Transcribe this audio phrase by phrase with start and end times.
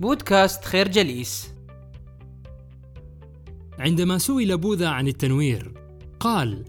[0.00, 1.48] بودكاست خير جليس.
[3.78, 5.72] عندما سئل بوذا عن التنوير
[6.20, 6.64] قال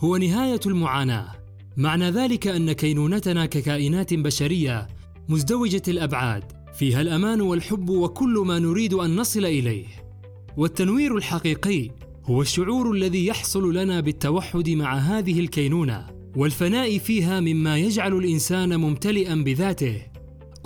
[0.00, 1.32] هو نهاية المعاناة.
[1.76, 4.88] معنى ذلك أن كينونتنا ككائنات بشرية
[5.28, 9.86] مزدوجة الأبعاد فيها الأمان والحب وكل ما نريد أن نصل إليه.
[10.56, 11.90] والتنوير الحقيقي
[12.24, 19.34] هو الشعور الذي يحصل لنا بالتوحد مع هذه الكينونة والفناء فيها مما يجعل الإنسان ممتلئا
[19.34, 20.13] بذاته.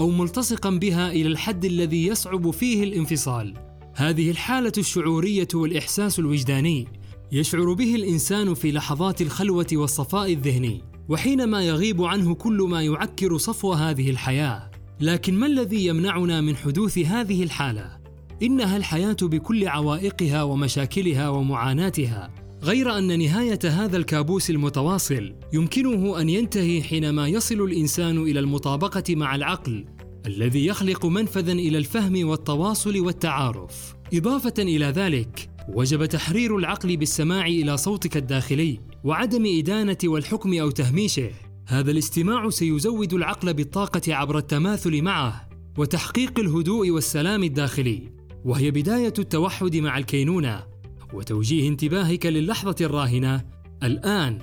[0.01, 3.55] أو ملتصقا بها إلى الحد الذي يصعب فيه الانفصال.
[3.95, 6.89] هذه الحالة الشعورية والإحساس الوجداني
[7.33, 13.73] يشعر به الإنسان في لحظات الخلوة والصفاء الذهني وحينما يغيب عنه كل ما يعكر صفو
[13.73, 14.71] هذه الحياة.
[15.01, 17.99] لكن ما الذي يمنعنا من حدوث هذه الحالة؟
[18.43, 22.31] إنها الحياة بكل عوائقها ومشاكلها ومعاناتها.
[22.63, 29.35] غير أن نهاية هذا الكابوس المتواصل يمكنه أن ينتهي حينما يصل الإنسان إلى المطابقة مع
[29.35, 29.85] العقل
[30.27, 33.95] الذي يخلق منفذا إلى الفهم والتواصل والتعارف.
[34.15, 41.31] إضافة إلى ذلك وجب تحرير العقل بالسماع إلى صوتك الداخلي وعدم إدانة والحكم أو تهميشه.
[41.67, 48.13] هذا الاستماع سيزود العقل بالطاقة عبر التماثل معه وتحقيق الهدوء والسلام الداخلي
[48.45, 50.78] وهي بداية التوحد مع الكينونة.
[51.13, 53.45] وتوجيه انتباهك للحظة الراهنة
[53.83, 54.39] الآن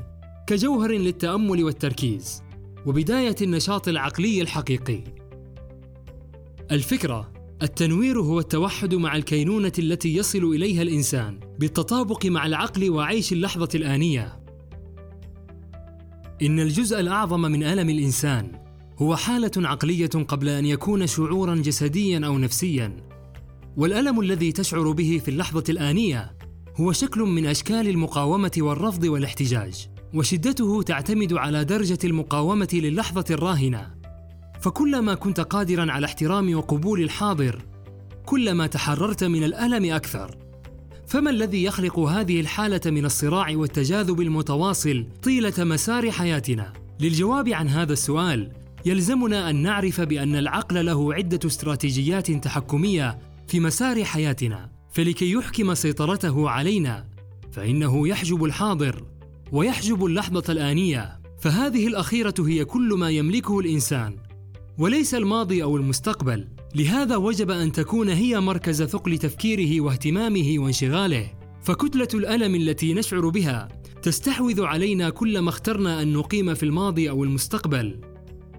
[0.48, 2.44] كجوهر للتأمل والتركيز
[2.86, 5.04] وبداية النشاط العقلي الحقيقي.
[6.72, 13.70] الفكرة التنوير هو التوحد مع الكينونة التي يصل إليها الإنسان بالتطابق مع العقل وعيش اللحظة
[13.76, 14.40] الآنية.
[16.42, 18.52] إن الجزء الأعظم من ألم الإنسان
[19.00, 22.98] هو حالة عقلية قبل أن يكون شعورا جسديا أو نفسيا.
[23.78, 26.35] والألم الذي تشعر به في اللحظة الآنية
[26.80, 33.96] هو شكل من أشكال المقاومة والرفض والاحتجاج وشدته تعتمد على درجة المقاومة للحظة الراهنة.
[34.62, 37.66] فكلما كنت قادرا على احترام وقبول الحاضر
[38.26, 40.38] كلما تحررت من الألم أكثر.
[41.08, 47.94] فما الذي يخلق هذه الحالة من الصراع والتجاذب المتواصل طيلة مسار حياتنا؟ للجواب عن هذا
[47.94, 48.52] السؤال
[48.86, 54.75] يلزمنا أن نعرف بأن العقل له عدة استراتيجيات تحكمية في مسار حياتنا.
[54.96, 57.06] فلكي يحكم سيطرته علينا
[57.52, 59.06] فإنه يحجب الحاضر
[59.52, 61.20] ويحجب اللحظة الآنية.
[61.40, 64.18] فهذه الأخيرة هي كل ما يملكه الإنسان
[64.78, 66.48] وليس الماضي أو المستقبل.
[66.76, 71.32] لهذا وجب أن تكون هي مركز ثقل تفكيره واهتمامه وانشغاله.
[71.62, 73.68] فكتلة الألم التي نشعر بها
[74.02, 78.00] تستحوذ علينا كلما اخترنا أن نقيم في الماضي أو المستقبل.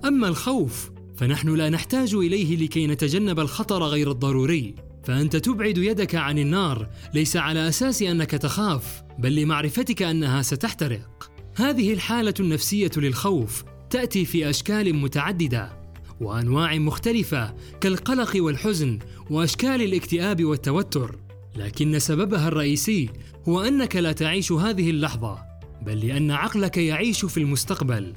[0.05, 4.86] أما الخوف فنحن لا نحتاج إليه لكي نتجنب الخطر غير الضروري.
[5.07, 11.31] فأنت تبعد يدك عن النار ليس على أساس أنك تخاف بل لمعرفتك أنها ستحترق.
[11.57, 15.73] هذه الحالة النفسية للخوف تأتي في أشكال متعددة
[16.21, 18.99] وأنواع مختلفة كالقلق والحزن
[19.31, 21.19] وأشكال الاكتئاب والتوتر.
[21.57, 23.11] لكن سببها الرئيسي
[23.49, 25.39] هو أنك لا تعيش هذه اللحظة
[25.83, 28.15] بل لأن عقلك يعيش في المستقبل.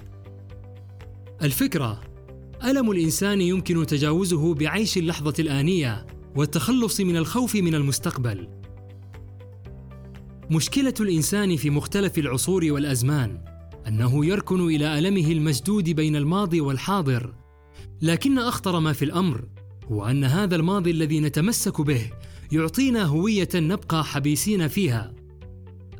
[1.44, 2.02] الفكرة
[2.64, 8.48] ألم الإنسان يمكن تجاوزه بعيش اللحظة الآنية؟ والتخلص من الخوف من المستقبل.
[10.52, 13.42] مشكلة الإنسان في مختلف العصور والأزمان
[13.88, 17.34] أنه يركن إلى ألمه المشدود بين الماضي والحاضر
[18.02, 19.46] لكن أخطر ما في الأمر
[19.92, 22.02] هو أن هذا الماضي الذي نتمسك به
[22.52, 25.14] يعطينا هوية نبقى حبيسين فيها.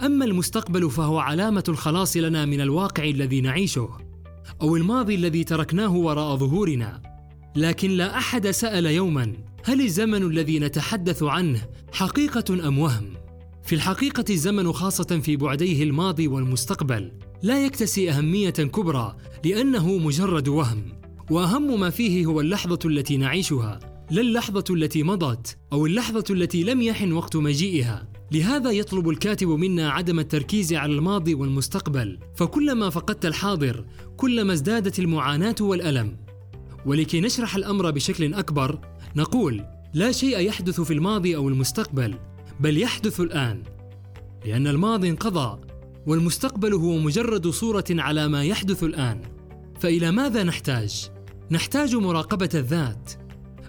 [0.02, 3.90] أما المستقبل فهو علامة الخلاص لنا من الواقع الذي نعيشه
[4.62, 7.02] أو الماضي الذي تركناه وراء ظهورنا
[7.56, 9.34] لكن لا أحد سأل يوما
[9.64, 11.62] هل الزمن الذي نتحدث عنه
[11.94, 13.14] حقيقة أم وهم؟
[13.64, 17.12] في الحقيقة الزمن خاصة في بعديه الماضي والمستقبل
[17.42, 19.16] لا يكتسي أهمية كبرى
[19.46, 20.84] لأنه مجرد وهم
[21.30, 23.80] وأهم ما فيه هو اللحظة التي نعيشها
[24.12, 28.08] لا اللحظة التي مضت أو اللحظة التي لم يحن وقت مجيئها.
[28.32, 33.86] لهذا يطلب الكاتب منا عدم التركيز على الماضي والمستقبل فكلما فقدت الحاضر
[34.18, 36.18] كلما ازدادت المعاناة والألم.
[36.86, 38.80] ولكي نشرح الأمر بشكل أكبر
[39.16, 42.16] نقول لا شيء يحدث في الماضي أو المستقبل
[42.60, 43.64] بل يحدث الآن.
[44.46, 45.62] لأن الماضي انقضى
[46.08, 49.22] والمستقبل هو مجرد صورة على ما يحدث الآن.
[49.80, 51.10] فإلى ماذا نحتاج؟
[51.52, 53.12] نحتاج مراقبة الذات.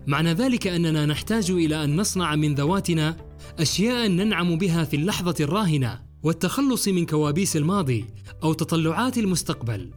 [0.06, 3.16] معنى ذلك أننا نحتاج إلى أن نصنع من ذواتنا
[3.58, 8.04] أشياء ننعم بها في اللحظة الراهنة والتخلص من كوابيس الماضي
[8.42, 9.90] أو تطلعات المستقبل.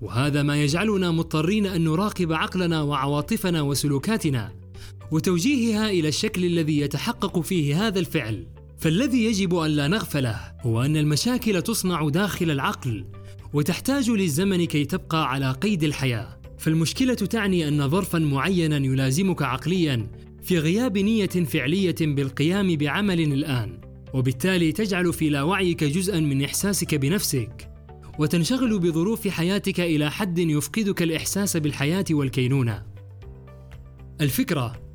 [0.00, 4.52] وهذا ما يجعلنا مضطرين أن نراقب عقلنا وعواطفنا وسلوكاتنا.
[5.10, 8.46] وتوجيهها إلى الشكل الذي يتحقق فيه هذا الفعل.
[8.78, 13.04] فالذي يجب أن لا نغفله هو أن المشاكل تصنع داخل العقل
[13.52, 16.40] وتحتاج للزمن كي تبقى على قيد الحياة.
[16.58, 20.06] فالمشكلة تعني أن ظرفا معينا يلازمك عقليا
[20.42, 23.80] في غياب نية فعلية بالقيام بعمل الآن
[24.14, 27.70] وبالتالي تجعل في لاوعيك جزءا من إحساسك بنفسك.
[28.18, 32.82] وتنشغل بظروف حياتك إلى حد يفقدك الإحساس بالحياة والكينونة.
[34.20, 34.85] الفكرة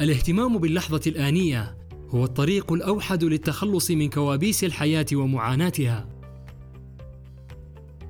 [0.00, 1.76] الاهتمام باللحظة الآنية
[2.08, 6.08] هو الطريق الأوحد للتخلص من كوابيس الحياة ومعاناتها.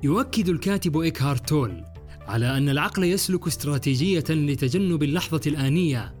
[0.03, 1.83] يؤكد الكاتب إيكهارت تول
[2.27, 6.15] على أن العقل يسلك استراتيجية لتجنب اللحظة الآنية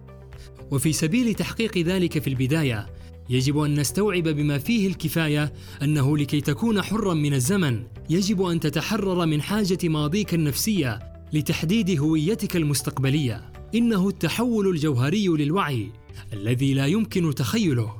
[0.71, 2.85] وفي سبيل تحقيق ذلك في البداية
[3.29, 9.25] يجب أن نستوعب بما فيه الكفاية أنه لكي تكون حرا من الزمن يجب أن تتحرر
[9.25, 10.99] من حاجة ماضيك النفسية
[11.33, 13.58] لتحديد هويتك المستقبلية.
[13.75, 15.91] إنه التحول الجوهري للوعي
[16.33, 17.95] الذي لا يمكن تخيله.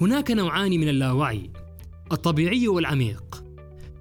[0.00, 1.50] هناك نوعان من اللاوعي
[2.12, 3.44] الطبيعي والعميق.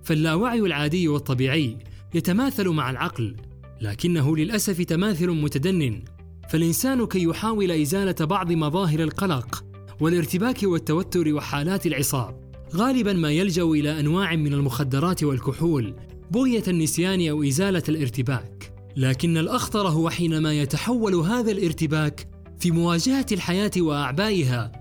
[0.04, 1.78] فاللاوعي العادي والطبيعي
[2.14, 3.36] يتماثل مع العقل
[3.82, 6.04] لكنه للأسف تماثل متدن
[6.50, 9.64] فالإنسان كي يحاول إزالة بعض مظاهر القلق
[10.00, 12.42] والارتباك والتوتر وحالات العصاب
[12.76, 15.96] غالبا ما يلجأ إلى أنواع من المخدرات والكحول
[16.32, 18.61] بغية النسيان أو إزالة الارتباك.
[18.96, 22.28] لكن الأخطر هو حينما يتحول هذا الارتباك
[22.60, 24.72] في مواجهة الحياة وأعبائها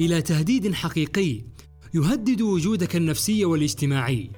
[0.00, 1.44] إلى تهديد حقيقي
[1.94, 4.30] يهدد وجودك النفسي والاجتماعي.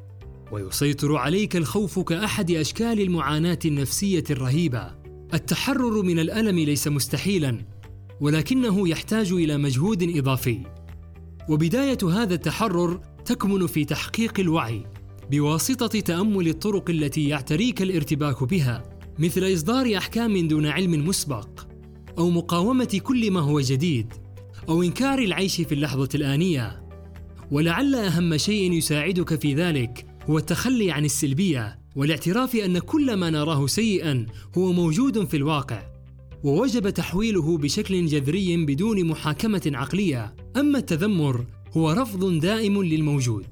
[0.52, 4.94] ويسيطر عليك الخوف كأحد أشكال المعاناة النفسية الرهيبة.
[5.34, 7.66] التحرر من الألم ليس مستحيلا
[8.20, 10.62] ولكنه يحتاج إلى مجهود إضافي.
[11.48, 14.84] وبداية هذا التحرر تكمن في تحقيق الوعي
[15.30, 18.89] بواسطة تأمل الطرق التي يعتريك الارتباك بها.
[19.18, 21.66] مثل إصدار أحكام دون علم مسبق
[22.18, 24.12] أو مقاومة كل ما هو جديد
[24.68, 26.86] أو إنكار العيش في اللحظة الآنية.
[27.50, 33.66] ولعل أهم شيء يساعدك في ذلك هو التخلي عن السلبية والاعتراف أن كل ما نراه
[33.66, 34.26] سيئا
[34.58, 35.82] هو موجود في الواقع.
[36.44, 40.34] ووجب تحويله بشكل جذري بدون محاكمة عقلية.
[40.56, 41.46] أما التذمر
[41.76, 43.46] هو رفض دائم للموجود.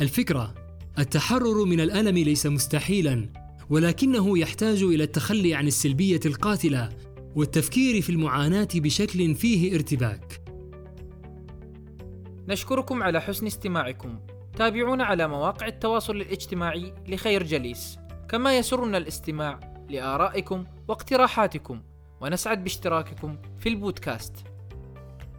[0.00, 0.54] الفكرة
[0.98, 3.43] التحرر من الألم ليس مستحيلا.
[3.70, 6.88] ولكنه يحتاج إلى التخلي عن السلبية القاتلة
[7.34, 10.40] والتفكير في المعاناة بشكل فيه ارتباك.
[12.48, 14.18] نشكركم على حسن استماعكم.
[14.56, 17.98] تابعونا على مواقع التواصل الاجتماعي لخير جليس.
[18.28, 21.82] كما يسرنا الاستماع لآرائكم واقتراحاتكم.
[22.20, 24.53] ونسعد باشتراككم في البودكاست.